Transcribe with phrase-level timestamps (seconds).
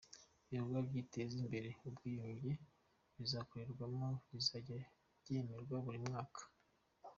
[0.49, 2.51] Ibikorwa biteza imbere ubwiyunge
[3.17, 4.77] bizagikorwamo bizajya
[5.11, 6.41] bigenwa buri mwaka.